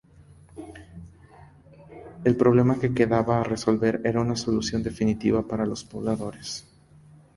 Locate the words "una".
4.25-4.35